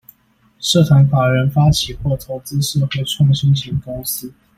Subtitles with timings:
[0.57, 4.33] 社團法人發起或投資社會創新型公司